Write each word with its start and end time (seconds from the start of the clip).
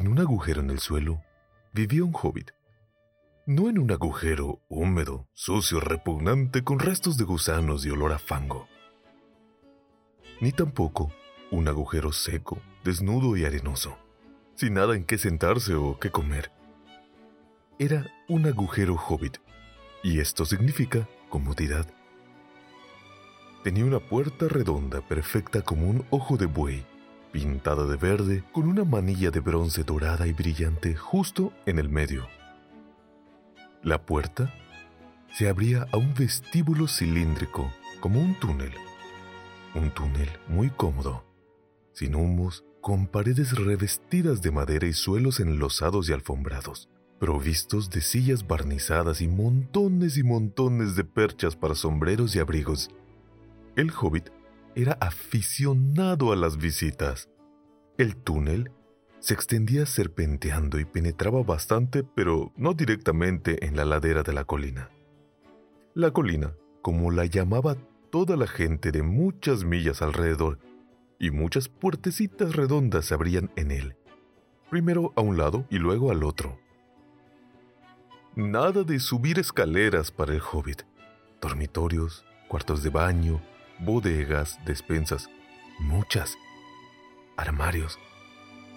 En 0.00 0.08
un 0.08 0.18
agujero 0.18 0.62
en 0.62 0.70
el 0.70 0.78
suelo 0.78 1.22
vivía 1.74 2.04
un 2.04 2.14
hobbit. 2.14 2.52
No 3.44 3.68
en 3.68 3.78
un 3.78 3.92
agujero 3.92 4.62
húmedo, 4.70 5.28
sucio, 5.34 5.78
repugnante, 5.78 6.64
con 6.64 6.78
restos 6.78 7.18
de 7.18 7.24
gusanos 7.24 7.84
y 7.84 7.90
olor 7.90 8.14
a 8.14 8.18
fango. 8.18 8.66
Ni 10.40 10.52
tampoco 10.52 11.12
un 11.50 11.68
agujero 11.68 12.12
seco, 12.12 12.62
desnudo 12.82 13.36
y 13.36 13.44
arenoso, 13.44 13.98
sin 14.54 14.72
nada 14.72 14.96
en 14.96 15.04
qué 15.04 15.18
sentarse 15.18 15.74
o 15.74 15.98
qué 16.00 16.10
comer. 16.10 16.50
Era 17.78 18.10
un 18.26 18.46
agujero 18.46 18.94
hobbit, 18.96 19.36
y 20.02 20.20
esto 20.20 20.46
significa 20.46 21.06
comodidad. 21.28 21.86
Tenía 23.64 23.84
una 23.84 24.00
puerta 24.00 24.48
redonda 24.48 25.02
perfecta 25.02 25.60
como 25.60 25.90
un 25.90 26.06
ojo 26.08 26.38
de 26.38 26.46
buey 26.46 26.86
pintada 27.32 27.86
de 27.86 27.96
verde 27.96 28.44
con 28.52 28.68
una 28.68 28.84
manilla 28.84 29.30
de 29.30 29.40
bronce 29.40 29.84
dorada 29.84 30.26
y 30.26 30.32
brillante 30.32 30.94
justo 30.94 31.52
en 31.66 31.78
el 31.78 31.88
medio. 31.88 32.26
La 33.82 34.04
puerta 34.04 34.52
se 35.32 35.48
abría 35.48 35.86
a 35.92 35.96
un 35.96 36.12
vestíbulo 36.14 36.88
cilíndrico 36.88 37.72
como 38.00 38.20
un 38.20 38.34
túnel. 38.34 38.72
Un 39.74 39.90
túnel 39.90 40.28
muy 40.48 40.70
cómodo, 40.70 41.24
sin 41.92 42.14
humos, 42.14 42.64
con 42.80 43.06
paredes 43.06 43.56
revestidas 43.58 44.42
de 44.42 44.50
madera 44.50 44.86
y 44.86 44.92
suelos 44.92 45.38
enlosados 45.38 46.08
y 46.08 46.12
alfombrados, 46.12 46.88
provistos 47.18 47.90
de 47.90 48.00
sillas 48.00 48.46
barnizadas 48.46 49.20
y 49.20 49.28
montones 49.28 50.16
y 50.16 50.22
montones 50.22 50.96
de 50.96 51.04
perchas 51.04 51.56
para 51.56 51.74
sombreros 51.74 52.34
y 52.34 52.38
abrigos. 52.38 52.90
El 53.76 53.92
hobbit 53.92 54.30
era 54.82 54.96
aficionado 55.00 56.32
a 56.32 56.36
las 56.36 56.56
visitas. 56.56 57.28
El 57.98 58.16
túnel 58.16 58.72
se 59.18 59.34
extendía 59.34 59.84
serpenteando 59.86 60.78
y 60.80 60.84
penetraba 60.84 61.42
bastante, 61.42 62.02
pero 62.02 62.52
no 62.56 62.74
directamente 62.74 63.66
en 63.66 63.76
la 63.76 63.84
ladera 63.84 64.22
de 64.22 64.32
la 64.32 64.44
colina. 64.44 64.90
La 65.94 66.10
colina, 66.10 66.54
como 66.82 67.10
la 67.10 67.26
llamaba 67.26 67.76
toda 68.10 68.36
la 68.36 68.46
gente 68.46 68.92
de 68.92 69.02
muchas 69.02 69.64
millas 69.64 70.02
alrededor, 70.02 70.58
y 71.18 71.30
muchas 71.30 71.68
puertecitas 71.68 72.56
redondas 72.56 73.04
se 73.04 73.14
abrían 73.14 73.50
en 73.54 73.70
él, 73.70 73.96
primero 74.70 75.12
a 75.16 75.20
un 75.20 75.36
lado 75.36 75.66
y 75.68 75.76
luego 75.76 76.10
al 76.10 76.24
otro. 76.24 76.58
Nada 78.34 78.84
de 78.84 78.98
subir 78.98 79.38
escaleras 79.38 80.10
para 80.10 80.32
el 80.32 80.40
hobbit, 80.40 80.82
dormitorios, 81.42 82.24
cuartos 82.48 82.82
de 82.82 82.88
baño, 82.88 83.42
bodegas, 83.80 84.58
despensas, 84.64 85.30
muchas, 85.78 86.36
armarios, 87.36 87.98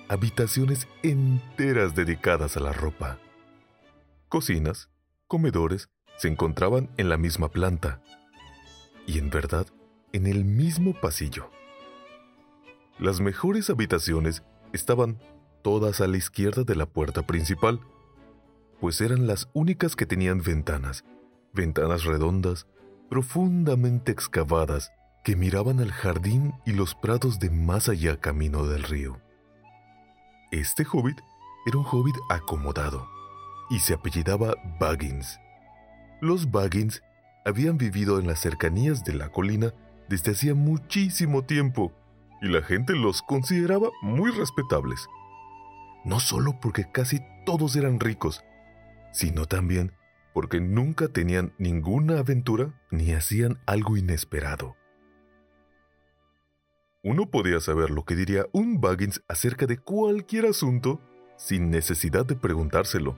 habitaciones 0.08 0.88
enteras 1.02 1.96
dedicadas 1.96 2.58
a 2.58 2.62
la 2.62 2.74
ropa. 2.74 3.20
Cocinas, 4.30 4.90
comedores 5.28 5.90
se 6.18 6.28
encontraban 6.28 6.90
en 6.98 7.10
la 7.10 7.18
misma 7.18 7.50
planta 7.50 8.02
y 9.06 9.20
en 9.20 9.30
verdad 9.30 9.68
en 10.14 10.28
el 10.28 10.46
mismo 10.46 10.94
pasillo. 10.94 11.50
Las 13.00 13.20
mejores 13.20 13.70
habitaciones 13.70 14.44
estaban 14.72 15.20
todas 15.64 16.02
a 16.02 16.08
la 16.08 16.18
izquierda 16.18 16.64
de 16.64 16.76
la 16.76 16.86
puerta 16.86 17.26
principal, 17.26 17.80
pues 18.80 19.02
eran 19.02 19.28
las 19.28 19.50
únicas 19.54 19.96
que 19.96 20.06
tenían 20.06 20.42
ventanas, 20.42 21.04
ventanas 21.54 22.04
redondas, 22.04 22.68
profundamente 23.14 24.12
excavadas 24.12 24.92
que 25.24 25.36
miraban 25.36 25.80
al 25.80 25.92
jardín 25.92 26.56
y 26.66 26.72
los 26.72 26.96
prados 26.96 27.38
de 27.38 27.52
más 27.52 27.88
allá 27.88 28.20
camino 28.20 28.66
del 28.66 28.82
río. 28.82 29.22
Este 30.52 30.84
hobbit 30.92 31.22
era 31.68 31.78
un 31.78 31.86
hobbit 31.86 32.16
acomodado 32.32 33.08
y 33.70 33.78
se 33.78 33.94
apellidaba 33.94 34.56
Baggins. 34.80 35.40
Los 36.22 36.50
Baggins 36.50 37.04
habían 37.46 37.78
vivido 37.78 38.18
en 38.18 38.26
las 38.26 38.40
cercanías 38.40 39.04
de 39.04 39.14
la 39.14 39.30
colina 39.30 39.76
desde 40.10 40.32
hacía 40.32 40.56
muchísimo 40.56 41.44
tiempo 41.44 41.94
y 42.42 42.48
la 42.48 42.64
gente 42.64 42.94
los 42.94 43.22
consideraba 43.22 43.90
muy 44.02 44.32
respetables. 44.32 45.08
No 46.04 46.20
solo 46.20 46.60
porque 46.60 46.90
casi 46.92 47.20
todos 47.46 47.76
eran 47.76 48.00
ricos, 48.00 48.44
sino 49.12 49.46
también 49.46 49.92
porque 50.34 50.60
nunca 50.60 51.08
tenían 51.08 51.54
ninguna 51.58 52.20
aventura 52.20 52.74
ni 52.92 53.14
hacían 53.14 53.60
algo 53.66 53.98
inesperado. 53.98 54.76
Uno 57.04 57.30
podía 57.30 57.60
saber 57.60 57.90
lo 57.90 58.06
que 58.06 58.16
diría 58.16 58.46
un 58.54 58.80
Baggins 58.80 59.22
acerca 59.28 59.66
de 59.66 59.78
cualquier 59.78 60.46
asunto 60.46 61.02
sin 61.38 61.70
necesidad 61.70 62.26
de 62.26 62.36
preguntárselo. 62.36 63.18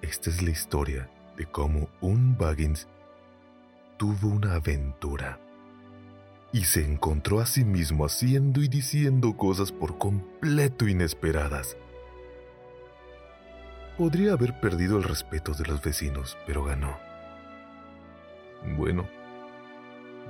Esta 0.00 0.30
es 0.30 0.42
la 0.42 0.50
historia 0.50 1.10
de 1.36 1.44
cómo 1.46 1.90
un 2.00 2.36
Baggins 2.38 2.88
tuvo 3.98 4.28
una 4.28 4.54
aventura 4.54 5.38
y 6.52 6.64
se 6.64 6.84
encontró 6.84 7.40
a 7.40 7.46
sí 7.46 7.64
mismo 7.64 8.06
haciendo 8.06 8.62
y 8.62 8.68
diciendo 8.68 9.36
cosas 9.36 9.70
por 9.70 9.98
completo 9.98 10.88
inesperadas. 10.88 11.76
Podría 14.00 14.32
haber 14.32 14.58
perdido 14.58 14.96
el 14.96 15.02
respeto 15.02 15.52
de 15.52 15.66
los 15.66 15.82
vecinos, 15.82 16.38
pero 16.46 16.64
ganó. 16.64 16.98
Bueno, 18.78 19.06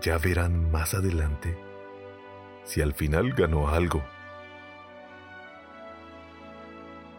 ya 0.03 0.19
verán 0.19 0.73
más 0.73 0.93
adelante 0.93 1.57
si 2.65 2.83
al 2.83 2.95
final 2.95 3.33
ganó 3.33 3.69
algo. 3.69 4.03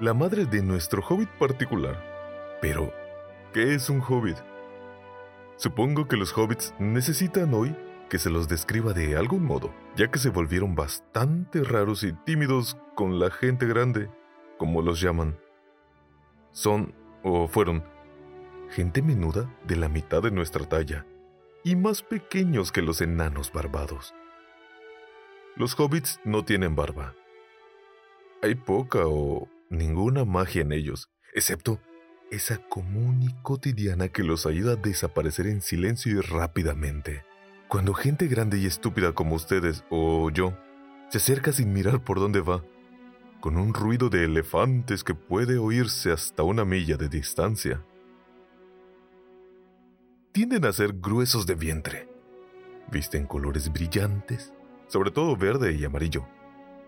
La 0.02 0.14
madre 0.14 0.46
de 0.46 0.62
nuestro 0.62 1.02
hobbit 1.02 1.30
particular. 1.40 1.96
Pero, 2.62 2.92
¿qué 3.54 3.74
es 3.74 3.90
un 3.90 4.02
hobbit? 4.02 4.36
Supongo 5.56 6.10
que 6.10 6.18
los 6.18 6.38
hobbits 6.38 6.74
necesitan 6.80 7.54
hoy 7.54 7.74
que 8.10 8.20
se 8.20 8.30
los 8.30 8.50
describa 8.50 8.92
de 8.92 9.16
algún 9.16 9.46
modo, 9.46 9.74
ya 9.96 10.12
que 10.12 10.20
se 10.20 10.32
volvieron 10.32 10.76
bastante 10.76 11.64
raros 11.64 12.04
y 12.04 12.12
tímidos 12.12 12.78
con 12.94 13.20
la 13.20 13.32
gente 13.32 13.66
grande, 13.68 14.10
como 14.58 14.82
los 14.82 15.00
llaman. 15.00 15.41
Son, 16.52 16.94
o 17.24 17.48
fueron, 17.48 17.84
gente 18.70 19.02
menuda 19.02 19.54
de 19.66 19.76
la 19.76 19.90
mitad 19.90 20.22
de 20.22 20.32
nuestra 20.32 20.68
talla, 20.68 21.06
y 21.64 21.76
más 21.76 22.02
pequeños 22.02 22.72
que 22.72 22.82
los 22.82 23.02
enanos 23.02 23.52
barbados. 23.52 24.14
Los 25.56 25.80
hobbits 25.80 26.20
no 26.24 26.44
tienen 26.46 26.76
barba. 26.76 27.14
Hay 28.42 28.56
poca 28.56 29.02
o 29.06 29.48
ninguna 29.70 30.26
magia 30.26 30.62
en 30.62 30.72
ellos, 30.72 31.10
excepto 31.34 31.80
esa 32.32 32.58
común 32.58 33.22
y 33.22 33.34
cotidiana 33.44 34.08
que 34.08 34.24
los 34.24 34.46
ayuda 34.46 34.74
a 34.74 34.76
desaparecer 34.78 35.48
en 35.48 35.62
silencio 35.62 36.18
y 36.18 36.22
rápidamente. 36.22 37.26
Cuando 37.68 37.94
gente 37.94 38.28
grande 38.28 38.58
y 38.58 38.66
estúpida 38.66 39.12
como 39.12 39.36
ustedes 39.36 39.84
o 39.90 40.30
yo 40.30 40.58
se 41.10 41.18
acerca 41.18 41.52
sin 41.52 41.74
mirar 41.74 42.04
por 42.04 42.20
dónde 42.20 42.40
va, 42.40 42.64
con 43.42 43.58
un 43.58 43.74
ruido 43.74 44.10
de 44.10 44.24
elefantes 44.24 45.04
que 45.04 45.16
puede 45.16 45.58
oírse 45.58 46.12
hasta 46.12 46.44
una 46.44 46.64
milla 46.64 46.96
de 46.96 47.10
distancia 47.10 47.84
tienden 50.32 50.64
a 50.66 50.72
ser 50.72 50.94
gruesos 50.94 51.46
de 51.46 51.56
vientre. 51.56 52.08
Visten 52.90 53.26
colores 53.26 53.72
brillantes, 53.72 54.54
sobre 54.88 55.12
todo 55.12 55.36
verde 55.36 55.74
y 55.74 55.84
amarillo. 55.84 56.26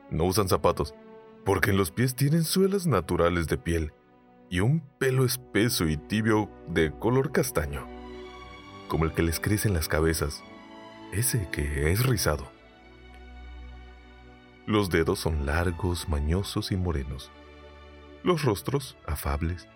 No 0.09 0.25
usan 0.25 0.47
zapatos, 0.47 0.95
porque 1.43 1.71
en 1.71 1.77
los 1.77 1.91
pies 1.91 2.15
tienen 2.15 2.43
suelas 2.43 2.87
naturales 2.87 3.47
de 3.47 3.57
piel 3.57 3.91
y 4.49 4.61
un 4.61 4.81
pelo 4.97 5.25
espeso 5.25 5.87
y 5.87 5.97
tibio 5.97 6.49
de 6.67 6.91
color 6.91 7.31
castaño. 7.31 7.87
como 8.87 9.05
el 9.05 9.13
que 9.13 9.23
les 9.23 9.39
crece 9.39 9.67
en 9.67 9.73
las 9.73 9.87
cabezas, 9.87 10.43
ese 11.13 11.49
que 11.51 11.91
es 11.91 12.05
rizado. 12.05 12.52
Los 14.65 14.89
dedos 14.89 15.19
son 15.19 15.45
largos, 15.45 16.07
mañosos 16.07 16.71
y 16.71 16.77
morenos. 16.77 17.31
Los 18.23 18.43
rostros 18.43 18.97
afables. 19.05 19.67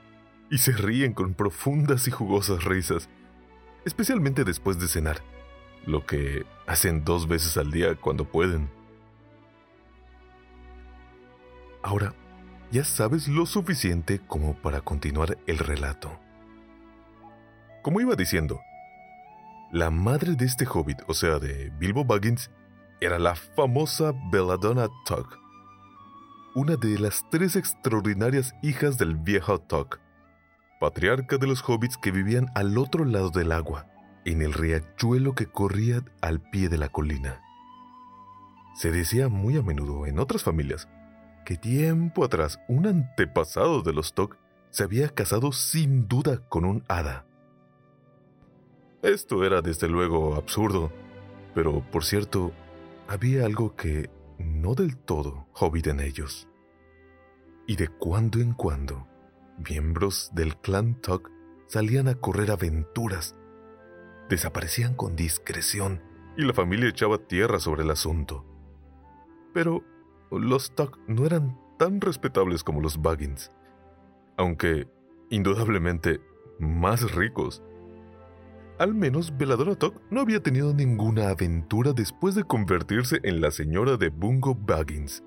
Y 0.49 0.59
se 0.59 0.71
ríen 0.71 1.13
con 1.13 1.33
profundas 1.33 2.07
y 2.07 2.11
jugosas 2.11 2.63
risas, 2.63 3.09
especialmente 3.83 4.45
después 4.45 4.79
de 4.79 4.87
cenar, 4.87 5.21
lo 5.85 6.05
que 6.05 6.45
hacen 6.67 7.03
dos 7.03 7.27
veces 7.27 7.57
al 7.57 7.71
día 7.71 7.95
cuando 7.95 8.23
pueden. 8.23 8.69
Ahora, 11.83 12.13
ya 12.71 12.85
sabes 12.85 13.27
lo 13.27 13.45
suficiente 13.45 14.19
como 14.25 14.55
para 14.55 14.79
continuar 14.79 15.37
el 15.47 15.57
relato. 15.57 16.17
Como 17.81 17.99
iba 17.99 18.15
diciendo, 18.15 18.61
la 19.71 19.89
madre 19.89 20.35
de 20.35 20.45
este 20.45 20.65
hobbit, 20.65 21.01
o 21.07 21.13
sea, 21.13 21.39
de 21.39 21.71
Bilbo 21.77 22.05
Baggins, 22.05 22.51
era 22.99 23.19
la 23.19 23.35
famosa 23.35 24.13
Belladonna 24.31 24.87
Tug, 25.05 25.27
una 26.55 26.75
de 26.75 26.97
las 26.97 27.23
tres 27.29 27.55
extraordinarias 27.55 28.55
hijas 28.63 28.97
del 28.97 29.15
viejo 29.15 29.59
Tug, 29.59 29.99
patriarca 30.79 31.37
de 31.37 31.45
los 31.45 31.61
hobbits 31.67 31.97
que 31.97 32.11
vivían 32.11 32.47
al 32.55 32.77
otro 32.77 33.05
lado 33.05 33.29
del 33.29 33.51
agua, 33.51 33.87
en 34.25 34.41
el 34.41 34.53
riachuelo 34.53 35.35
que 35.35 35.45
corría 35.45 36.03
al 36.21 36.41
pie 36.41 36.69
de 36.69 36.77
la 36.79 36.89
colina. 36.89 37.41
Se 38.75 38.91
decía 38.91 39.29
muy 39.29 39.57
a 39.57 39.61
menudo 39.61 40.07
en 40.07 40.19
otras 40.19 40.43
familias 40.43 40.87
que 41.45 41.55
tiempo 41.55 42.25
atrás 42.25 42.59
un 42.67 42.87
antepasado 42.87 43.81
de 43.81 43.93
los 43.93 44.13
Tok 44.13 44.37
se 44.69 44.83
había 44.83 45.09
casado 45.09 45.51
sin 45.51 46.07
duda 46.07 46.41
con 46.49 46.65
un 46.65 46.83
hada. 46.87 47.25
Esto 49.01 49.45
era 49.45 49.61
desde 49.61 49.87
luego 49.87 50.35
absurdo, 50.35 50.91
pero 51.55 51.81
por 51.89 52.03
cierto, 52.03 52.51
había 53.07 53.45
algo 53.45 53.75
que 53.75 54.09
no 54.39 54.75
del 54.75 54.97
todo 54.97 55.47
hobbit 55.53 55.87
en 55.87 55.99
ellos. 55.99 56.47
Y 57.65 57.75
de 57.75 57.87
cuando 57.87 58.39
en 58.39 58.53
cuando, 58.53 59.07
miembros 59.57 60.31
del 60.33 60.57
clan 60.57 61.01
Tok 61.01 61.29
salían 61.67 62.07
a 62.07 62.15
correr 62.15 62.51
aventuras, 62.51 63.35
desaparecían 64.29 64.93
con 64.93 65.15
discreción 65.15 66.01
y 66.37 66.43
la 66.43 66.53
familia 66.53 66.89
echaba 66.89 67.17
tierra 67.17 67.59
sobre 67.59 67.83
el 67.83 67.91
asunto. 67.91 68.45
Pero 69.53 69.83
los 70.31 70.75
Tuck 70.75 70.99
no 71.07 71.25
eran 71.25 71.59
tan 71.79 71.99
respetables 71.99 72.63
como 72.63 72.81
los 72.81 72.97
Buggins, 72.97 73.51
aunque 74.37 74.87
indudablemente 75.29 76.21
más 76.59 77.11
ricos. 77.13 77.63
Al 78.79 78.93
menos 78.93 79.35
Veladora 79.35 79.75
Tuck 79.75 79.99
no 80.11 80.21
había 80.21 80.41
tenido 80.41 80.71
ninguna 80.71 81.29
aventura 81.29 81.93
después 81.93 82.35
de 82.35 82.43
convertirse 82.43 83.19
en 83.23 83.41
la 83.41 83.49
señora 83.49 83.97
de 83.97 84.09
Bungo 84.09 84.53
Buggins. 84.53 85.23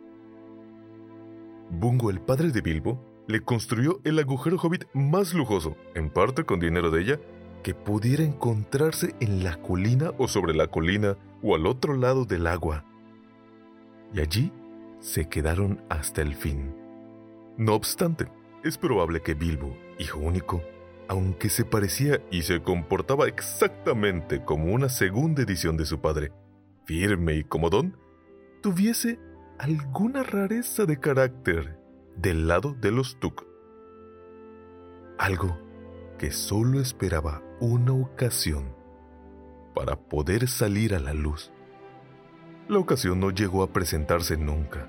Bungo, 1.68 2.10
el 2.10 2.20
padre 2.20 2.50
de 2.52 2.60
Bilbo, 2.60 3.04
le 3.26 3.40
construyó 3.40 4.00
el 4.04 4.20
agujero 4.20 4.56
hobbit 4.56 4.84
más 4.94 5.34
lujoso, 5.34 5.76
en 5.94 6.10
parte 6.10 6.44
con 6.44 6.60
dinero 6.60 6.90
de 6.90 7.02
ella, 7.02 7.20
que 7.64 7.74
pudiera 7.74 8.22
encontrarse 8.22 9.14
en 9.20 9.42
la 9.42 9.56
colina 9.56 10.12
o 10.18 10.28
sobre 10.28 10.54
la 10.54 10.68
colina 10.68 11.16
o 11.42 11.56
al 11.56 11.66
otro 11.66 11.96
lado 11.96 12.24
del 12.24 12.46
agua. 12.46 12.84
Y 14.14 14.20
allí 14.20 14.52
se 15.00 15.28
quedaron 15.28 15.82
hasta 15.88 16.22
el 16.22 16.36
fin. 16.36 16.74
No 17.56 17.74
obstante, 17.74 18.28
es 18.62 18.78
probable 18.78 19.22
que 19.22 19.34
Bilbo, 19.34 19.76
hijo 19.98 20.18
único, 20.18 20.62
aunque 21.10 21.48
se 21.48 21.64
parecía 21.64 22.22
y 22.30 22.42
se 22.42 22.62
comportaba 22.62 23.26
exactamente 23.26 24.44
como 24.44 24.72
una 24.72 24.88
segunda 24.88 25.42
edición 25.42 25.76
de 25.76 25.84
su 25.84 26.00
padre, 26.00 26.30
firme 26.84 27.34
y 27.34 27.42
comodón, 27.42 27.98
tuviese 28.62 29.18
alguna 29.58 30.22
rareza 30.22 30.86
de 30.86 31.00
carácter 31.00 31.80
del 32.14 32.46
lado 32.46 32.76
de 32.80 32.92
los 32.92 33.18
Tuk. 33.18 33.44
Algo 35.18 35.58
que 36.16 36.30
solo 36.30 36.80
esperaba 36.80 37.42
una 37.58 37.92
ocasión 37.92 38.72
para 39.74 39.96
poder 39.96 40.46
salir 40.46 40.94
a 40.94 41.00
la 41.00 41.12
luz. 41.12 41.50
La 42.68 42.78
ocasión 42.78 43.18
no 43.18 43.32
llegó 43.32 43.64
a 43.64 43.72
presentarse 43.72 44.36
nunca, 44.36 44.88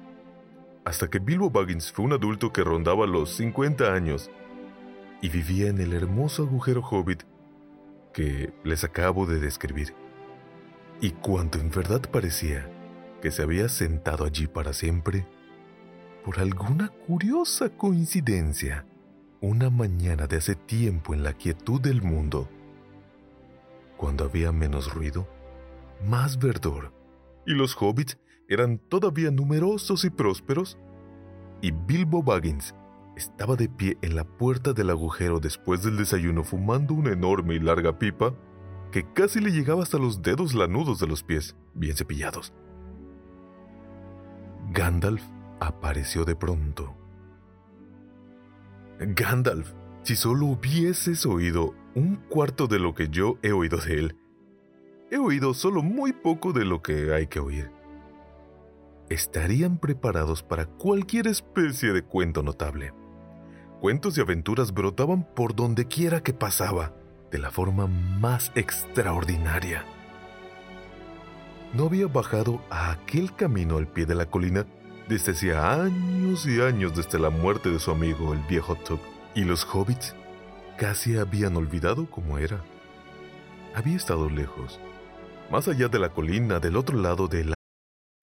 hasta 0.85 1.09
que 1.09 1.17
Bilbo 1.17 1.49
Baggins 1.49 1.91
fue 1.91 2.05
un 2.05 2.13
adulto 2.13 2.53
que 2.53 2.63
rondaba 2.63 3.07
los 3.07 3.31
50 3.37 3.91
años 3.91 4.29
y 5.21 5.29
vivía 5.29 5.69
en 5.69 5.79
el 5.79 5.93
hermoso 5.93 6.43
agujero 6.43 6.81
hobbit 6.81 7.23
que 8.13 8.53
les 8.63 8.83
acabo 8.83 9.25
de 9.25 9.39
describir. 9.39 9.93
Y 10.99 11.11
cuanto 11.11 11.59
en 11.59 11.69
verdad 11.69 12.01
parecía 12.11 12.69
que 13.21 13.31
se 13.31 13.43
había 13.43 13.69
sentado 13.69 14.25
allí 14.25 14.47
para 14.47 14.73
siempre, 14.73 15.25
por 16.25 16.39
alguna 16.39 16.89
curiosa 16.89 17.69
coincidencia, 17.69 18.85
una 19.39 19.69
mañana 19.69 20.27
de 20.27 20.37
hace 20.37 20.55
tiempo 20.55 21.13
en 21.13 21.23
la 21.23 21.33
quietud 21.33 21.79
del 21.79 22.01
mundo, 22.01 22.49
cuando 23.97 24.25
había 24.25 24.51
menos 24.51 24.93
ruido, 24.93 25.27
más 26.05 26.37
verdor, 26.37 26.91
y 27.45 27.53
los 27.53 27.75
hobbits 27.79 28.17
eran 28.47 28.77
todavía 28.77 29.31
numerosos 29.31 30.03
y 30.03 30.09
prósperos, 30.09 30.77
y 31.61 31.71
Bilbo 31.71 32.23
Baggins 32.23 32.75
estaba 33.21 33.55
de 33.55 33.69
pie 33.69 33.99
en 34.01 34.15
la 34.15 34.23
puerta 34.23 34.73
del 34.73 34.89
agujero 34.89 35.39
después 35.39 35.83
del 35.83 35.95
desayuno 35.95 36.43
fumando 36.43 36.95
una 36.95 37.11
enorme 37.11 37.53
y 37.53 37.59
larga 37.59 37.99
pipa 37.99 38.33
que 38.91 39.13
casi 39.13 39.39
le 39.39 39.51
llegaba 39.51 39.83
hasta 39.83 39.99
los 39.99 40.23
dedos 40.23 40.55
lanudos 40.55 40.99
de 40.99 41.05
los 41.05 41.21
pies, 41.21 41.55
bien 41.75 41.95
cepillados. 41.95 42.51
Gandalf 44.71 45.21
apareció 45.59 46.25
de 46.25 46.35
pronto. 46.35 46.95
Gandalf, 48.99 49.71
si 50.01 50.15
solo 50.15 50.47
hubieses 50.47 51.25
oído 51.27 51.75
un 51.93 52.15
cuarto 52.15 52.65
de 52.65 52.79
lo 52.79 52.95
que 52.95 53.09
yo 53.09 53.37
he 53.43 53.51
oído 53.51 53.77
de 53.77 53.99
él, 53.99 54.17
he 55.11 55.19
oído 55.19 55.53
solo 55.53 55.83
muy 55.83 56.11
poco 56.11 56.53
de 56.53 56.65
lo 56.65 56.81
que 56.81 57.13
hay 57.13 57.27
que 57.27 57.39
oír. 57.39 57.69
Estarían 59.09 59.77
preparados 59.77 60.41
para 60.41 60.65
cualquier 60.65 61.27
especie 61.27 61.93
de 61.93 62.01
cuento 62.01 62.41
notable. 62.41 62.93
Cuentos 63.81 64.15
y 64.15 64.21
aventuras 64.21 64.75
brotaban 64.75 65.23
por 65.23 65.55
donde 65.55 65.87
quiera 65.87 66.21
que 66.21 66.33
pasaba, 66.33 66.93
de 67.31 67.39
la 67.39 67.49
forma 67.49 67.87
más 67.87 68.51
extraordinaria. 68.53 69.83
No 71.73 71.85
había 71.85 72.05
bajado 72.05 72.61
a 72.69 72.91
aquel 72.91 73.35
camino 73.35 73.77
al 73.77 73.87
pie 73.87 74.05
de 74.05 74.13
la 74.13 74.27
colina 74.27 74.67
desde 75.09 75.31
hacía 75.31 75.73
años 75.73 76.45
y 76.45 76.61
años 76.61 76.95
desde 76.95 77.17
la 77.17 77.31
muerte 77.31 77.71
de 77.71 77.79
su 77.79 77.89
amigo 77.89 78.33
el 78.33 78.41
viejo 78.41 78.75
Tuk, 78.75 79.01
y 79.33 79.45
los 79.45 79.65
hobbits 79.65 80.13
casi 80.77 81.17
habían 81.17 81.57
olvidado 81.57 82.07
cómo 82.07 82.37
era. 82.37 82.63
Había 83.73 83.95
estado 83.95 84.29
lejos, 84.29 84.79
más 85.49 85.67
allá 85.67 85.87
de 85.87 85.97
la 85.97 86.09
colina 86.09 86.59
del 86.59 86.77
otro 86.77 86.99
lado 86.99 87.27
de 87.27 87.45
la... 87.45 87.55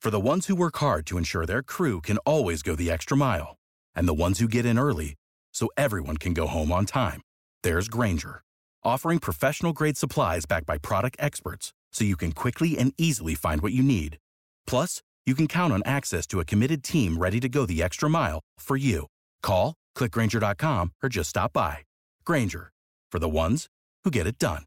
For 0.01 0.13
the 0.13 0.21
ones 0.21 0.49
who 0.49 0.55
work 0.55 0.77
hard 0.81 1.05
to 1.07 1.19
ensure 1.19 1.47
their 1.47 1.65
crew 1.65 2.01
can 2.01 2.19
always 2.25 2.63
go 2.63 2.77
the 2.77 2.93
extra 2.93 3.17
mile, 3.17 3.57
and 3.97 4.07
the 4.07 4.15
ones 4.15 4.39
who 4.39 4.47
get 4.47 4.65
in 4.65 4.79
early 4.79 5.18
so 5.53 5.69
everyone 5.77 6.17
can 6.17 6.35
go 6.35 6.47
home 6.47 6.71
on 6.71 6.87
time, 6.87 7.21
there's 7.63 7.89
Granger, 7.89 8.43
offering 8.85 9.19
professional 9.19 9.73
grade 9.73 9.97
supplies 9.97 10.47
backed 10.47 10.67
by 10.67 10.79
product 10.79 11.17
experts 11.19 11.73
so 11.93 12.05
you 12.05 12.17
can 12.17 12.33
quickly 12.33 12.79
and 12.79 12.93
easily 12.99 13.35
find 13.35 13.61
what 13.61 13.73
you 13.73 13.83
need. 13.83 14.19
Plus, 14.67 15.03
you 15.27 15.35
can 15.35 15.47
count 15.49 15.73
on 15.73 15.83
access 15.85 16.27
to 16.27 16.41
a 16.41 16.45
committed 16.45 16.85
team 16.85 17.19
ready 17.19 17.41
to 17.41 17.49
go 17.49 17.67
the 17.67 17.83
extra 17.83 18.09
mile 18.09 18.41
for 18.59 18.77
you. 18.77 19.07
Call, 19.43 19.75
clickgranger.com, 19.97 20.93
or 21.03 21.09
just 21.09 21.31
stop 21.31 21.53
by. 21.53 21.79
Granger, 22.25 22.71
for 23.11 23.19
the 23.19 23.29
ones 23.29 23.67
who 24.05 24.11
get 24.11 24.27
it 24.27 24.39
done. 24.39 24.63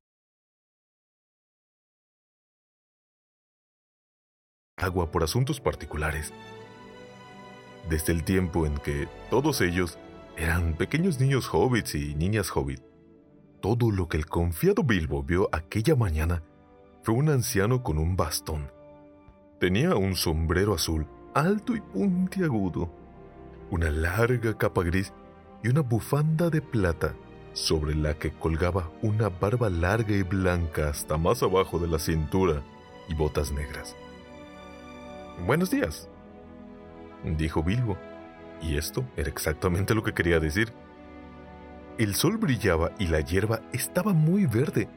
agua 4.82 5.12
por 5.12 5.24
asuntos 5.24 5.60
particulares. 5.60 6.34
Desde 7.90 8.12
el 8.12 8.24
tiempo 8.24 8.66
en 8.66 8.78
que 8.78 9.08
todos 9.30 9.62
ellos 9.62 9.98
eran 10.38 10.74
pequeños 10.74 11.20
niños 11.20 11.50
hobbits 11.52 11.96
y 11.96 12.16
niñas 12.16 12.52
hobbit, 12.56 12.82
todo 13.62 13.92
lo 13.92 14.08
que 14.08 14.18
el 14.18 14.26
confiado 14.26 14.84
Bilbo 14.84 15.24
vio 15.24 15.50
aquella 15.52 15.96
mañana 15.96 16.44
fue 17.04 17.16
un 17.16 17.30
anciano 17.30 17.84
con 17.84 17.98
un 17.98 18.16
bastón. 18.16 18.72
Tenía 19.60 19.96
un 19.96 20.16
sombrero 20.16 20.74
azul 20.74 21.08
alto 21.34 21.76
y 21.76 21.82
puntiagudo, 21.82 22.90
una 23.70 23.90
larga 23.90 24.58
capa 24.58 24.84
gris 24.84 25.14
y 25.64 25.70
una 25.70 25.82
bufanda 25.82 26.50
de 26.50 26.62
plata 26.62 27.14
sobre 27.54 27.96
la 27.96 28.14
que 28.16 28.32
colgaba 28.32 28.90
una 29.02 29.30
barba 29.30 29.70
larga 29.70 30.16
y 30.16 30.24
blanca 30.24 30.90
hasta 30.90 31.18
más 31.18 31.44
abajo 31.44 31.80
de 31.80 31.88
la 31.88 32.00
cintura 32.00 32.64
y 33.10 33.14
botas 33.14 33.52
negras. 33.52 33.96
Buenos 35.46 35.72
días, 35.72 36.10
dijo 37.38 37.64
Bilbo, 37.64 37.98
y 38.62 38.78
esto 38.78 39.06
era 39.18 39.30
exactamente 39.30 39.96
lo 39.96 40.04
que 40.04 40.14
quería 40.14 40.40
decir. 40.40 40.74
El 41.98 42.16
sol 42.16 42.38
brillaba 42.38 42.92
y 43.00 43.08
la 43.08 43.20
hierba 43.20 43.62
estaba 43.74 44.14
muy 44.14 44.46
verde. 44.46 44.88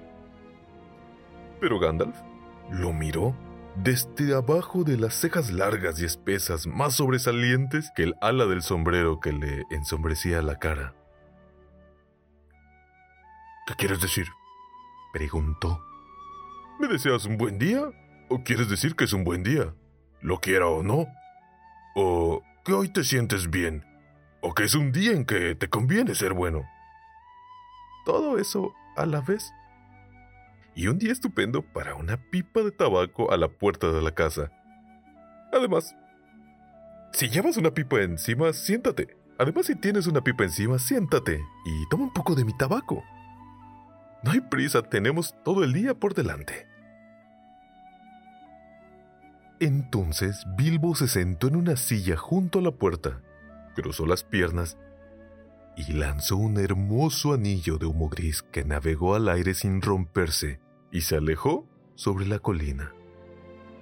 Pero 1.61 1.78
Gandalf 1.78 2.16
lo 2.71 2.92
miró 2.92 3.35
desde 3.76 4.35
abajo 4.35 4.85
de 4.85 4.97
las 4.97 5.14
cejas 5.14 5.50
largas 5.50 6.00
y 6.00 6.04
espesas 6.04 6.66
más 6.66 6.94
sobresalientes 6.94 7.90
que 7.97 8.04
el 8.04 8.14
ala 8.21 8.47
del 8.47 8.62
sombrero 8.62 9.18
que 9.21 9.33
le 9.33 9.64
ensombrecía 9.71 10.42
la 10.42 10.59
cara. 10.59 10.94
¿Qué 13.66 13.75
quieres 13.75 14.00
decir? 14.00 14.26
preguntó. 15.12 15.80
¿Me 16.80 16.88
deseas 16.88 17.25
un 17.25 17.38
buen 17.38 17.59
día? 17.59 17.83
¿O 18.28 18.42
quieres 18.42 18.68
decir 18.68 18.94
que 18.94 19.04
es 19.04 19.12
un 19.12 19.25
buen 19.25 19.42
día? 19.42 19.75
Lo 20.21 20.40
quiera 20.40 20.66
o 20.66 20.83
no. 20.83 21.06
¿O 21.94 22.42
que 22.64 22.73
hoy 22.73 22.88
te 22.88 23.04
sientes 23.04 23.50
bien? 23.50 23.85
¿O 24.40 24.54
que 24.54 24.64
es 24.64 24.75
un 24.75 24.90
día 24.90 25.12
en 25.12 25.25
que 25.25 25.54
te 25.54 25.68
conviene 25.68 26.14
ser 26.14 26.33
bueno? 26.33 26.64
Todo 28.04 28.38
eso 28.38 28.75
a 28.97 29.06
la 29.06 29.21
vez 29.21 29.52
y 30.75 30.88
un 30.88 30.99
día 30.99 31.12
estupendo 31.12 31.62
para 31.62 31.94
una 31.94 32.16
pipa 32.16 32.61
de 32.62 32.73
tabaco 32.73 33.30
a 33.33 33.37
la 33.37 33.49
puerta 33.49 33.92
de 33.92 34.02
la 34.02 34.12
casa. 34.12 34.50
Además, 35.52 35.94
si 37.12 37.28
llevas 37.28 37.56
una 37.56 37.71
pipa 37.73 38.00
encima, 38.00 38.52
siéntate. 38.52 39.16
Además, 39.38 39.66
si 39.66 39.76
tienes 39.76 40.06
una 40.06 40.23
pipa 40.23 40.44
encima, 40.44 40.78
siéntate 40.78 41.40
y 41.64 41.88
toma 41.88 42.04
un 42.04 42.12
poco 42.12 42.35
de 42.35 42.44
mi 42.44 42.56
tabaco. 42.56 43.04
No 44.23 44.33
hay 44.33 44.40
prisa, 44.40 44.83
tenemos 44.83 45.35
todo 45.44 45.64
el 45.64 45.73
día 45.73 45.94
por 45.94 46.14
delante. 46.14 46.66
Entonces 49.61 50.44
Bilbo 50.56 50.94
se 50.94 51.08
sentó 51.08 51.49
en 51.49 51.56
una 51.56 51.76
silla 51.76 52.16
junto 52.16 52.58
a 52.58 52.62
la 52.62 52.73
puerta, 52.73 53.23
cruzó 53.75 54.06
las 54.06 54.25
piernas 54.25 54.76
y 55.76 55.92
lanzó 55.92 56.37
un 56.37 56.58
hermoso 56.58 57.32
anillo 57.32 57.78
de 57.78 57.87
humo 57.87 58.08
gris 58.08 58.42
que 58.42 58.64
navegó 58.64 59.14
al 59.14 59.28
aire 59.28 59.54
sin 59.54 59.82
romperse 59.82 60.61
y 60.90 61.02
se 61.02 61.16
alejó 61.16 61.66
sobre 61.94 62.26
la 62.26 62.38
colina. 62.38 62.92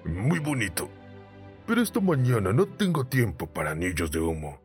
Muy 0.04 0.38
bonito. 0.38 0.88
Pero 1.66 1.80
esta 1.80 2.00
mañana 2.00 2.52
no 2.52 2.66
tengo 2.66 3.06
tiempo 3.06 3.46
para 3.46 3.70
anillos 3.70 4.10
de 4.10 4.20
humo. 4.20 4.60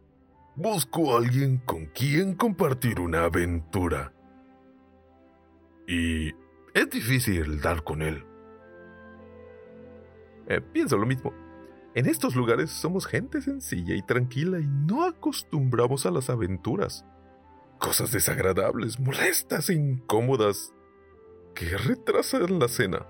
Busco 0.55 1.13
a 1.13 1.19
alguien 1.19 1.57
con 1.59 1.85
quien 1.87 2.33
compartir 2.33 2.99
una 2.99 3.25
aventura. 3.25 4.13
Y 5.87 6.29
es 6.73 6.89
difícil 6.91 7.61
dar 7.61 7.83
con 7.83 8.01
él. 8.01 8.25
Eh, 10.48 10.62
pienso 10.62 10.98
lo 10.98 11.06
mismo. 11.06 11.34
En 11.94 12.06
estos 12.06 12.36
lugares 12.36 12.70
somos 12.70 13.08
gente 13.08 13.42
sencilla 13.42 13.96
y 13.96 14.01
tranquila 14.01 14.60
y 14.60 14.68
no 14.68 15.04
acostumbramos 15.04 16.06
a 16.06 16.12
las 16.12 16.30
aventuras. 16.30 17.06
Cosas 17.80 18.12
desagradables, 18.12 19.00
molestas 19.00 19.70
e 19.70 19.74
incómodas 19.74 20.74
que 21.56 21.77
retrasan 21.77 22.60
la 22.60 22.68
cena. 22.68 23.06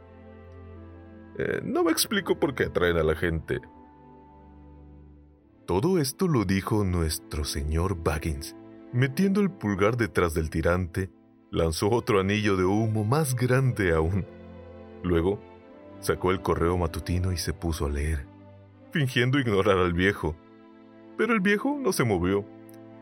Eh, 1.37 1.61
no 1.63 1.83
me 1.83 1.91
explico 1.91 2.39
por 2.39 2.55
qué 2.55 2.65
atraen 2.65 2.97
a 2.97 3.03
la 3.03 3.15
gente. 3.15 3.59
Todo 5.65 5.99
esto 5.99 6.27
lo 6.27 6.45
dijo 6.45 6.85
nuestro 6.85 7.43
señor 7.43 8.01
Baggins. 8.01 8.55
Metiendo 8.93 9.41
el 9.41 9.51
pulgar 9.51 9.97
detrás 9.97 10.33
del 10.33 10.49
tirante, 10.49 11.11
lanzó 11.51 11.89
otro 11.89 12.21
anillo 12.21 12.55
de 12.55 12.63
humo 12.63 13.03
más 13.03 13.35
grande 13.35 13.93
aún. 13.93 14.25
Luego, 15.03 15.41
sacó 15.99 16.31
el 16.31 16.41
correo 16.41 16.77
matutino 16.77 17.31
y 17.31 17.37
se 17.37 17.53
puso 17.53 17.85
a 17.85 17.89
leer, 17.89 18.25
fingiendo 18.91 19.39
ignorar 19.39 19.77
al 19.77 19.93
viejo. 19.93 20.35
Pero 21.17 21.33
el 21.33 21.39
viejo 21.39 21.77
no 21.79 21.93
se 21.93 22.03
movió. 22.03 22.45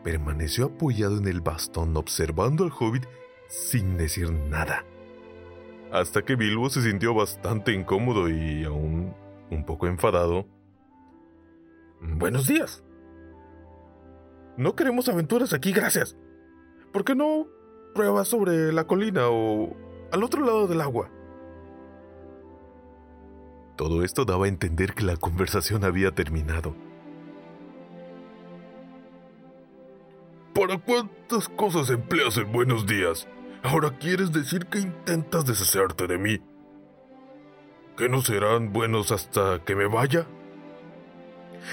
Permaneció 0.04 0.66
apoyado 0.66 1.18
en 1.18 1.28
el 1.28 1.40
bastón 1.40 1.96
observando 1.96 2.64
al 2.64 2.72
hobbit 2.78 3.06
sin 3.48 3.96
decir 3.96 4.30
nada 4.32 4.84
hasta 5.92 6.22
que 6.22 6.36
Bilbo 6.36 6.68
se 6.68 6.82
sintió 6.82 7.14
bastante 7.14 7.72
incómodo 7.72 8.28
y 8.28 8.64
aún 8.64 9.14
un 9.50 9.64
poco 9.64 9.86
enfadado. 9.86 10.46
Buenos 12.00 12.46
días. 12.46 12.82
No 14.56 14.74
queremos 14.74 15.08
aventuras 15.08 15.52
aquí, 15.52 15.72
gracias. 15.72 16.16
¿Por 16.92 17.04
qué 17.04 17.14
no 17.14 17.46
pruebas 17.94 18.28
sobre 18.28 18.72
la 18.72 18.86
colina 18.86 19.28
o 19.28 19.74
al 20.12 20.22
otro 20.22 20.44
lado 20.44 20.66
del 20.66 20.80
agua? 20.80 21.10
Todo 23.76 24.02
esto 24.02 24.24
daba 24.24 24.46
a 24.46 24.48
entender 24.48 24.94
que 24.94 25.04
la 25.04 25.16
conversación 25.16 25.84
había 25.84 26.10
terminado. 26.10 26.74
¿Para 30.54 30.78
cuántas 30.78 31.48
cosas 31.50 31.90
empleas 31.90 32.38
en 32.38 32.50
buenos 32.50 32.86
días? 32.86 33.28
Ahora 33.62 33.90
quieres 33.98 34.32
decir 34.32 34.64
que 34.66 34.78
intentas 34.78 35.44
deshacerte 35.44 36.06
de 36.06 36.16
mí. 36.16 36.40
¿Que 37.98 38.08
no 38.08 38.22
serán 38.22 38.72
buenos 38.72 39.12
hasta 39.12 39.62
que 39.64 39.76
me 39.76 39.86
vaya? 39.86 40.26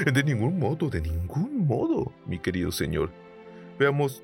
De 0.05 0.23
ningún 0.23 0.59
modo, 0.59 0.89
de 0.89 0.99
ningún 0.99 1.65
modo, 1.65 2.11
mi 2.25 2.39
querido 2.39 2.71
señor. 2.71 3.11
Veamos, 3.79 4.23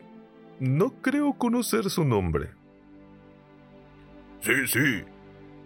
no 0.59 1.01
creo 1.01 1.33
conocer 1.33 1.89
su 1.89 2.03
nombre. 2.03 2.50
Sí, 4.41 4.67
sí, 4.67 5.03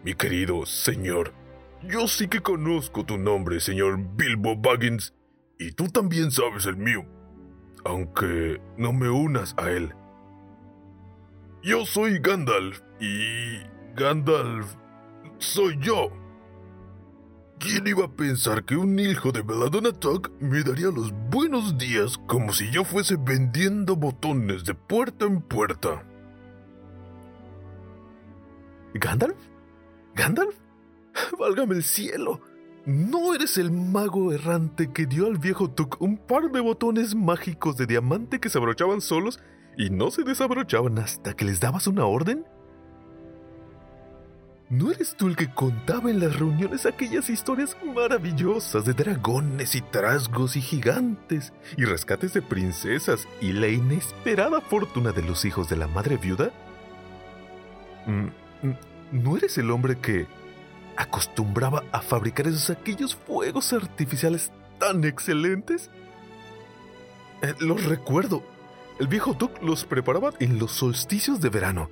mi 0.04 0.14
querido 0.14 0.66
señor. 0.66 1.43
Yo 1.90 2.08
sí 2.08 2.28
que 2.30 2.40
conozco 2.40 3.06
tu 3.06 3.18
nombre, 3.18 3.60
señor 3.60 4.00
Bilbo 4.16 4.56
Baggins, 4.56 5.14
y 5.60 5.72
tú 5.74 5.90
también 5.90 6.32
sabes 6.32 6.66
el 6.66 6.78
mío, 6.78 7.06
aunque 7.84 8.62
no 8.78 8.94
me 8.94 9.10
unas 9.10 9.54
a 9.58 9.70
él. 9.70 9.94
Yo 11.62 11.86
soy 11.86 12.20
Gandalf 12.20 12.82
y 13.02 13.60
Gandalf 13.96 14.76
soy 15.40 15.78
yo. 15.80 16.10
¿Quién 17.60 17.86
iba 17.88 18.06
a 18.06 18.12
pensar 18.12 18.64
que 18.64 18.76
un 18.76 18.98
hijo 18.98 19.32
de 19.32 19.42
Beladonatok 19.42 20.32
me 20.40 20.64
daría 20.64 20.88
los 20.88 21.14
buenos 21.30 21.78
días 21.78 22.18
como 22.28 22.54
si 22.54 22.72
yo 22.72 22.84
fuese 22.86 23.18
vendiendo 23.18 23.96
botones 23.96 24.64
de 24.64 24.74
puerta 24.74 25.26
en 25.26 25.42
puerta? 25.42 26.04
¿Gandalf? 28.94 29.38
¿Gandalf? 30.16 30.63
Válgame 31.40 31.76
el 31.76 31.84
cielo. 31.84 32.42
¿No 32.86 33.34
eres 33.34 33.58
el 33.58 33.72
mago 33.72 34.34
errante 34.34 34.92
que 34.92 35.06
dio 35.06 35.28
al 35.28 35.38
viejo 35.38 35.70
Tuk 35.70 36.02
un 36.02 36.18
par 36.18 36.52
de 36.52 36.60
botones 36.60 37.16
mágicos 37.16 37.78
de 37.78 37.86
diamante 37.86 38.40
que 38.40 38.50
se 38.50 38.58
abrochaban 38.58 39.00
solos 39.00 39.40
y 39.78 39.90
no 39.90 40.12
se 40.12 40.24
desabrochaban 40.24 41.00
hasta 41.00 41.34
que 41.34 41.46
les 41.46 41.62
dabas 41.62 41.88
una 41.88 42.06
orden? 42.06 42.46
¿No 44.70 44.92
eres 44.92 45.16
tú 45.16 45.28
el 45.28 45.36
que 45.36 45.54
contaba 45.54 46.10
en 46.10 46.20
las 46.20 46.38
reuniones 46.38 46.86
aquellas 46.86 47.30
historias 47.30 47.78
maravillosas 47.96 48.84
de 48.86 48.94
dragones 48.94 49.76
y 49.76 49.82
trasgos 49.82 50.56
y 50.56 50.62
gigantes 50.62 51.54
y 51.78 51.86
rescates 51.86 52.34
de 52.34 52.42
princesas 52.42 53.28
y 53.40 53.54
la 53.54 53.68
inesperada 53.68 54.62
fortuna 54.62 55.12
de 55.12 55.22
los 55.22 55.46
hijos 55.46 55.70
de 55.70 55.78
la 55.78 55.88
madre 55.88 56.18
viuda? 56.18 56.52
Mm, 58.08 58.68
mm, 58.68 59.24
¿No 59.24 59.38
eres 59.38 59.58
el 59.58 59.70
hombre 59.70 59.98
que 60.00 60.26
acostumbraba 60.98 61.84
a 61.92 62.02
fabricar 62.02 62.48
esos 62.48 62.70
aquellos 62.70 63.16
fuegos 63.16 63.74
artificiales 63.74 64.52
tan 64.80 65.04
excelentes? 65.04 65.90
Eh, 67.42 67.54
los 67.60 67.84
recuerdo 67.86 68.44
el 69.00 69.08
viejo 69.08 69.36
Tuck 69.36 69.62
los 69.64 69.86
preparaba 69.86 70.32
en 70.40 70.60
los 70.60 70.72
solsticios 70.72 71.42
de 71.42 71.50
verano. 71.50 71.90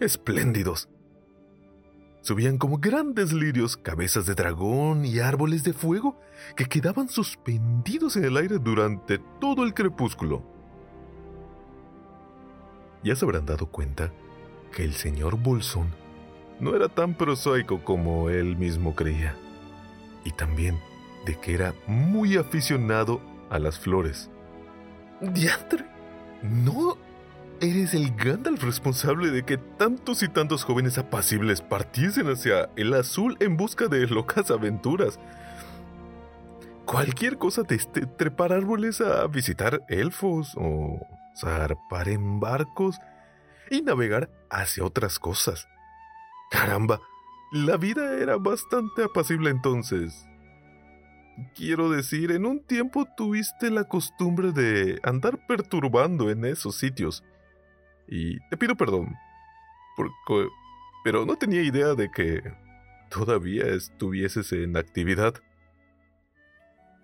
Espléndidos. 0.00 0.88
Subían 2.22 2.58
como 2.58 2.78
grandes 2.78 3.32
lirios, 3.32 3.76
cabezas 3.76 4.26
de 4.26 4.34
dragón 4.34 5.04
y 5.04 5.20
árboles 5.20 5.62
de 5.62 5.72
fuego 5.72 6.20
que 6.56 6.66
quedaban 6.66 7.08
suspendidos 7.08 8.16
en 8.16 8.24
el 8.24 8.36
aire 8.36 8.58
durante 8.58 9.18
todo 9.40 9.64
el 9.64 9.74
crepúsculo. 9.74 10.42
Ya 13.04 13.14
se 13.14 13.24
habrán 13.24 13.46
dado 13.46 13.66
cuenta 13.66 14.12
que 14.74 14.84
el 14.84 14.94
señor 14.94 15.38
Bolsón 15.38 15.94
no 16.60 16.76
era 16.76 16.88
tan 16.88 17.14
prosaico 17.14 17.82
como 17.82 18.28
él 18.30 18.56
mismo 18.56 18.94
creía, 18.94 19.34
y 20.24 20.32
también 20.32 20.78
de 21.26 21.38
que 21.38 21.54
era 21.54 21.74
muy 21.86 22.36
aficionado 22.36 23.20
a 23.50 23.58
las 23.58 23.78
flores. 23.78 24.30
¡Diantre! 25.20 25.84
¿No 26.42 26.96
eres 27.60 27.92
el 27.92 28.14
Gandalf 28.16 28.62
responsable 28.62 29.30
de 29.30 29.44
que 29.44 29.58
tantos 29.58 30.22
y 30.22 30.28
tantos 30.28 30.64
jóvenes 30.64 30.96
apacibles 30.96 31.60
partiesen 31.60 32.28
hacia 32.28 32.70
el 32.76 32.94
azul 32.94 33.36
en 33.40 33.56
busca 33.56 33.88
de 33.88 34.06
locas 34.06 34.50
aventuras? 34.50 35.18
Cualquier 36.86 37.36
cosa 37.36 37.62
de 37.62 37.76
este, 37.76 38.06
trepar 38.06 38.52
árboles 38.52 39.00
a 39.00 39.26
visitar 39.26 39.82
elfos 39.88 40.54
o 40.56 40.98
zarpar 41.36 42.08
en 42.08 42.40
barcos 42.40 42.98
y 43.70 43.82
navegar 43.82 44.30
hacia 44.50 44.84
otras 44.84 45.18
cosas. 45.18 45.68
Caramba, 46.50 47.00
la 47.52 47.76
vida 47.76 48.18
era 48.18 48.36
bastante 48.36 49.04
apacible 49.04 49.50
entonces. 49.50 50.26
Quiero 51.54 51.88
decir, 51.88 52.32
en 52.32 52.44
un 52.44 52.60
tiempo 52.60 53.06
tuviste 53.16 53.70
la 53.70 53.84
costumbre 53.84 54.52
de 54.52 55.00
andar 55.02 55.46
perturbando 55.46 56.30
en 56.30 56.44
esos 56.44 56.76
sitios. 56.76 57.24
Y 58.08 58.38
te 58.50 58.56
pido 58.56 58.76
perdón. 58.76 59.14
Porque, 59.96 60.48
pero 61.04 61.24
no 61.24 61.36
tenía 61.36 61.62
idea 61.62 61.94
de 61.94 62.10
que 62.10 62.42
todavía 63.10 63.66
estuvieses 63.66 64.52
en 64.52 64.76
actividad. 64.76 65.34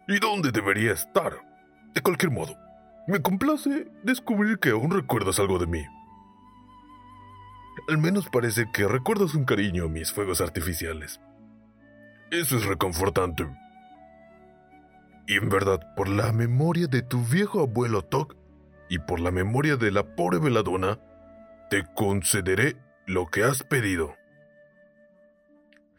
¿Y 0.08 0.18
dónde 0.18 0.52
debería 0.52 0.92
estar? 0.92 1.40
De 1.94 2.02
cualquier 2.02 2.30
modo, 2.30 2.56
me 3.08 3.22
complace 3.22 3.90
descubrir 4.02 4.58
que 4.58 4.70
aún 4.70 4.90
recuerdas 4.90 5.40
algo 5.40 5.58
de 5.58 5.66
mí. 5.66 5.84
Al 7.88 7.98
menos 7.98 8.28
parece 8.28 8.66
que 8.72 8.88
recuerdas 8.88 9.34
un 9.34 9.44
cariño 9.44 9.84
a 9.84 9.88
mis 9.88 10.12
fuegos 10.12 10.40
artificiales. 10.40 11.20
Eso 12.30 12.56
es 12.56 12.64
reconfortante. 12.64 13.46
Y 15.28 15.34
en 15.34 15.48
verdad, 15.48 15.94
por 15.94 16.08
la 16.08 16.32
memoria 16.32 16.88
de 16.88 17.02
tu 17.02 17.22
viejo 17.24 17.60
abuelo 17.60 18.02
Toc 18.02 18.36
y 18.88 18.98
por 18.98 19.20
la 19.20 19.30
memoria 19.30 19.76
de 19.76 19.90
la 19.90 20.16
pobre 20.16 20.38
veladona, 20.38 21.00
te 21.70 21.84
concederé 21.94 22.76
lo 23.06 23.26
que 23.26 23.44
has 23.44 23.62
pedido. 23.62 24.14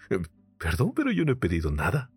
Eh, 0.09 0.19
perdón, 0.57 0.93
pero 0.95 1.11
yo 1.11 1.25
no 1.25 1.33
he 1.33 1.37
pedido 1.37 1.71
nada. 1.71 2.11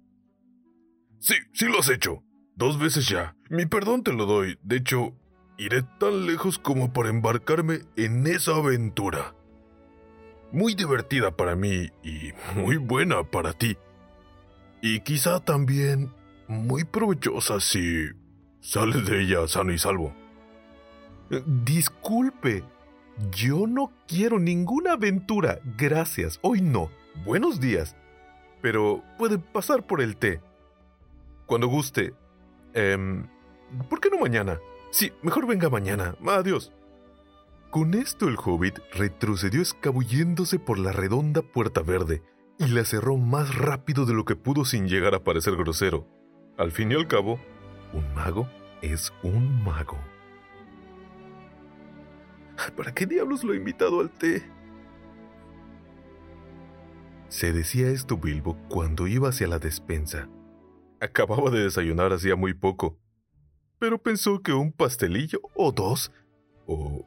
Sí, 1.19 1.35
sí 1.53 1.67
lo 1.67 1.79
has 1.79 1.91
hecho. 1.91 2.23
Dos 2.57 2.79
veces 2.79 3.09
ya. 3.09 3.37
Mi 3.49 3.67
perdón 3.67 4.03
te 4.03 4.13
lo 4.13 4.27
doy. 4.27 4.59
De 4.63 4.77
hecho, 4.77 5.17
iré 5.59 5.83
tan 5.99 6.27
lejos 6.27 6.59
como 6.59 6.93
para 6.93 7.09
embarcarme 7.11 7.81
en 7.97 8.27
esa 8.27 8.57
aventura. 8.57 9.35
Muy 10.53 10.75
divertida 10.75 11.31
para 11.31 11.55
mí 11.55 11.91
y 12.03 12.33
muy 12.57 12.77
buena 12.77 13.23
para 13.23 13.53
ti. 13.53 13.77
Y 14.83 15.01
quizá 15.01 15.41
también 15.41 16.13
muy 16.49 16.85
provechosa 16.85 17.61
si 17.61 18.09
sales 18.61 19.07
de 19.07 19.23
ella 19.23 19.47
sano 19.47 19.73
y 19.73 19.79
salvo. 19.79 20.13
Eh, 21.31 21.43
disculpe, 21.47 22.65
yo 23.31 23.67
no 23.67 23.93
quiero 24.09 24.39
ninguna 24.41 24.93
aventura, 24.93 25.61
gracias, 25.77 26.41
hoy 26.43 26.61
no. 26.61 26.91
Buenos 27.25 27.61
días. 27.61 27.95
Pero 28.63 29.03
puede 29.19 29.39
pasar 29.39 29.87
por 29.87 30.01
el 30.01 30.17
té. 30.17 30.41
Cuando 31.47 31.69
guste. 31.69 32.13
Eh, 32.75 33.25
¿Por 33.89 34.01
qué 34.01 34.11
no 34.11 34.19
mañana? 34.19 34.59
Sí, 34.91 35.13
mejor 35.23 35.47
venga 35.47 35.71
mañana. 35.71 36.17
Adiós. 36.27 36.73
Con 37.71 37.95
esto 37.95 38.29
el 38.29 38.37
hobbit 38.37 38.81
retrocedió 38.93 39.63
escabulléndose 39.63 40.59
por 40.59 40.81
la 40.81 40.91
redonda 40.91 41.41
puerta 41.43 41.83
verde 41.83 42.21
y 42.59 42.67
la 42.67 42.85
cerró 42.85 43.17
más 43.17 43.55
rápido 43.55 44.07
de 44.07 44.13
lo 44.13 44.25
que 44.25 44.35
pudo 44.35 44.65
sin 44.65 44.89
llegar 44.89 45.15
a 45.15 45.23
parecer 45.23 45.55
grosero. 45.55 46.09
Al 46.59 46.73
fin 46.73 46.91
y 46.91 46.97
al 46.97 47.07
cabo, 47.07 47.39
un 47.93 48.13
mago 48.13 48.49
es 48.83 49.13
un 49.23 49.63
mago. 49.63 49.99
¿Para 52.77 52.93
qué 52.93 53.07
diablos 53.07 53.45
lo 53.45 53.55
he 53.55 53.57
invitado 53.57 54.01
al 54.01 54.11
té? 54.11 54.43
Se 57.29 57.53
decía 57.53 57.89
esto 57.89 58.17
Bilbo 58.17 58.59
cuando 58.69 59.07
iba 59.07 59.29
hacia 59.29 59.47
la 59.47 59.61
despensa. 59.61 60.29
Acababa 61.01 61.51
de 61.51 61.61
desayunar 61.61 62.13
hacía 62.13 62.35
muy 62.35 62.53
poco, 62.53 62.99
pero 63.79 64.03
pensó 64.03 64.43
que 64.43 64.53
un 64.53 64.73
pastelillo 64.73 65.41
o 65.55 65.71
dos, 65.71 66.11
o... 66.67 67.07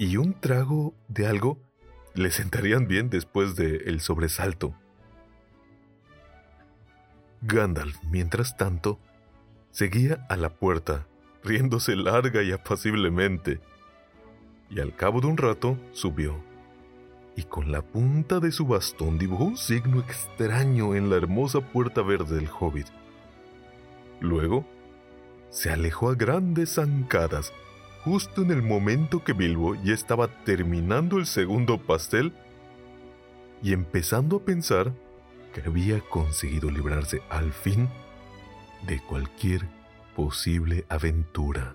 y 0.00 0.16
un 0.16 0.32
trago 0.32 0.94
de 1.08 1.26
algo 1.26 1.58
le 2.14 2.30
sentarían 2.30 2.88
bien 2.88 3.10
después 3.10 3.54
del 3.54 3.86
el 3.86 4.00
sobresalto. 4.00 4.74
Gandalf, 7.42 7.98
mientras 8.10 8.56
tanto, 8.56 8.98
seguía 9.70 10.26
a 10.30 10.38
la 10.38 10.48
puerta, 10.48 11.06
riéndose 11.44 11.96
larga 11.96 12.42
y 12.42 12.50
apaciblemente 12.50 13.60
y 14.70 14.80
al 14.80 14.96
cabo 14.96 15.20
de 15.20 15.26
un 15.26 15.36
rato 15.36 15.76
subió, 15.92 16.34
y 17.36 17.42
con 17.42 17.70
la 17.70 17.82
punta 17.82 18.40
de 18.40 18.52
su 18.52 18.66
bastón 18.66 19.18
dibujó 19.18 19.44
un 19.44 19.58
signo 19.58 20.00
extraño 20.00 20.94
en 20.94 21.10
la 21.10 21.16
hermosa 21.16 21.60
puerta 21.60 22.00
verde 22.00 22.36
del 22.36 22.48
hobbit. 22.48 22.86
Luego, 24.20 24.64
se 25.50 25.70
alejó 25.70 26.08
a 26.08 26.14
grandes 26.14 26.76
zancadas, 26.76 27.52
justo 28.04 28.42
en 28.42 28.50
el 28.50 28.62
momento 28.62 29.22
que 29.22 29.32
Bilbo 29.32 29.74
ya 29.74 29.94
estaba 29.94 30.28
terminando 30.44 31.18
el 31.18 31.26
segundo 31.26 31.78
pastel 31.78 32.32
y 33.62 33.72
empezando 33.72 34.36
a 34.36 34.44
pensar 34.44 34.92
que 35.52 35.62
había 35.62 36.00
conseguido 36.00 36.70
librarse 36.70 37.22
al 37.28 37.52
fin 37.52 37.88
de 38.86 39.00
cualquier 39.02 39.68
posible 40.14 40.86
aventura. 40.88 41.74